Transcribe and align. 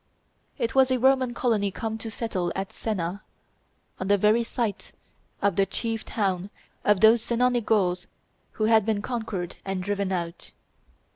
It 0.57 0.73
was 0.73 0.89
a 0.89 0.97
Roman 0.97 1.35
colony 1.35 1.69
come 1.69 1.99
to 1.99 2.09
settle 2.09 2.51
at 2.55 2.73
Sena, 2.73 3.21
on 3.99 4.07
the 4.07 4.17
very 4.17 4.43
site 4.43 4.93
of 5.43 5.57
the 5.57 5.67
chief 5.67 6.03
town 6.05 6.49
of 6.83 7.01
those 7.01 7.21
Senonic 7.21 7.67
Gauls 7.67 8.07
who 8.53 8.63
had 8.63 8.83
been 8.83 9.03
conquered 9.03 9.57
and 9.63 9.83
driven 9.83 10.11
out. 10.11 10.53